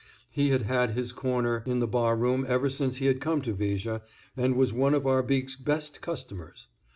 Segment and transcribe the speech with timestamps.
[0.31, 3.53] He had had his corner in the bar room ever since he had come to
[3.53, 4.01] Viger,
[4.35, 6.69] and was one of Arbique's best customers.